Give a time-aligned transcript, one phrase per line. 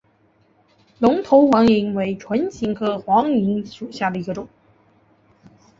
[0.97, 4.47] 龙头黄芩为唇形科黄芩属下的一个种。